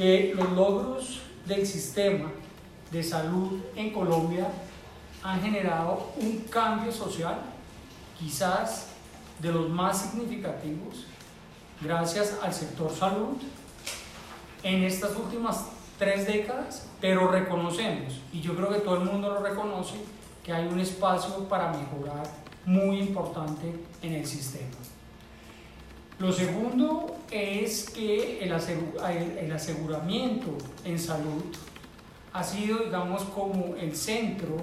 [0.00, 2.32] que los logros del sistema
[2.90, 4.48] de salud en Colombia
[5.22, 7.38] han generado un cambio social,
[8.18, 8.86] quizás
[9.40, 11.04] de los más significativos,
[11.82, 13.36] gracias al sector salud
[14.62, 15.66] en estas últimas
[15.98, 19.96] tres décadas, pero reconocemos, y yo creo que todo el mundo lo reconoce,
[20.42, 22.26] que hay un espacio para mejorar
[22.64, 24.78] muy importante en el sistema.
[26.20, 30.48] Lo segundo es que el, aseguramiento
[30.84, 31.44] en salud
[32.30, 34.56] ha sido, digamos, como el centro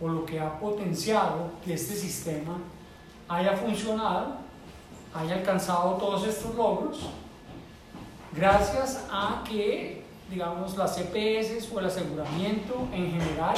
[0.00, 2.58] o lo que ha potenciado que este sistema
[3.28, 4.36] haya funcionado,
[5.12, 7.00] haya alcanzado todos estos logros,
[8.32, 13.56] gracias a que, digamos, las CPS o el aseguramiento en general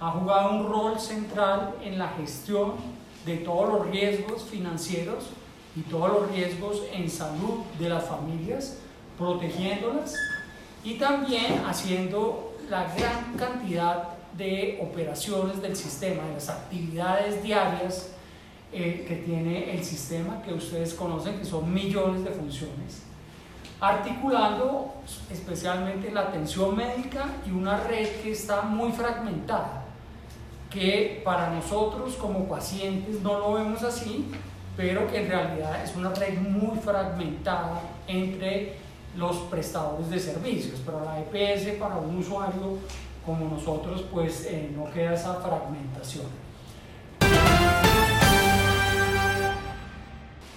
[0.00, 2.72] ha jugado un rol central en la gestión
[3.26, 5.26] de todos los riesgos financieros
[5.74, 8.78] y todos los riesgos en salud de las familias,
[9.18, 10.14] protegiéndolas
[10.84, 18.10] y también haciendo la gran cantidad de operaciones del sistema, de las actividades diarias
[18.72, 23.02] eh, que tiene el sistema, que ustedes conocen, que son millones de funciones,
[23.80, 24.94] articulando
[25.30, 29.84] especialmente la atención médica y una red que está muy fragmentada,
[30.70, 34.30] que para nosotros como pacientes no lo vemos así,
[34.76, 38.74] pero que en realidad es una red muy fragmentada entre
[39.16, 40.80] los prestadores de servicios.
[40.80, 42.78] Para la EPS, para un usuario
[43.24, 46.26] como nosotros, pues eh, no queda esa fragmentación.